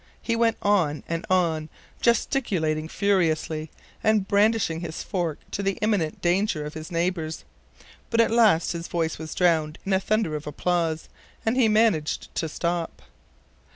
He 0.19 0.35
went 0.35 0.57
on 0.63 1.03
and 1.07 1.27
on, 1.29 1.69
gesticulating 2.01 2.87
furiously, 2.87 3.69
and 4.03 4.27
brandishing 4.27 4.79
his 4.79 5.03
fork 5.03 5.37
to 5.51 5.61
the 5.61 5.73
imminent 5.79 6.23
danger 6.23 6.65
of 6.65 6.73
his 6.73 6.89
neighbors. 6.91 7.43
But 8.09 8.19
at 8.19 8.31
last 8.31 8.71
his 8.71 8.87
voice 8.87 9.19
was 9.19 9.35
drowned 9.35 9.77
in 9.85 9.93
a 9.93 9.99
thunder 9.99 10.35
of 10.35 10.47
applause, 10.47 11.07
and 11.45 11.55
he 11.55 11.67
managed 11.67 12.33
to 12.33 12.49
stop. 12.49 13.03